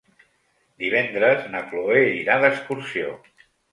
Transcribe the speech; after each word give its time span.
Divendres 0.83 1.45
na 1.55 1.61
Cloè 1.73 2.01
irà 2.23 2.39
d'excursió. 2.45 3.13